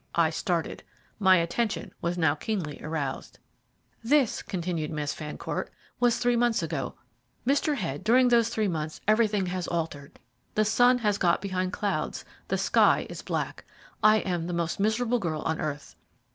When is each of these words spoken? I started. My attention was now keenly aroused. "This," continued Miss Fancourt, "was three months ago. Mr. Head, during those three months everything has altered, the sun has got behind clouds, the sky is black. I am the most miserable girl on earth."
I 0.15 0.31
started. 0.31 0.81
My 1.19 1.35
attention 1.37 1.93
was 2.01 2.17
now 2.17 2.33
keenly 2.33 2.81
aroused. 2.81 3.37
"This," 4.03 4.41
continued 4.41 4.89
Miss 4.89 5.13
Fancourt, 5.13 5.69
"was 5.99 6.17
three 6.17 6.35
months 6.35 6.63
ago. 6.63 6.95
Mr. 7.45 7.75
Head, 7.75 8.03
during 8.03 8.29
those 8.29 8.49
three 8.49 8.67
months 8.67 8.99
everything 9.07 9.45
has 9.45 9.67
altered, 9.67 10.17
the 10.55 10.65
sun 10.65 10.97
has 11.05 11.19
got 11.19 11.39
behind 11.39 11.71
clouds, 11.73 12.25
the 12.47 12.57
sky 12.57 13.05
is 13.11 13.21
black. 13.21 13.63
I 14.01 14.17
am 14.21 14.47
the 14.47 14.53
most 14.53 14.79
miserable 14.79 15.19
girl 15.19 15.43
on 15.43 15.61
earth." 15.61 15.95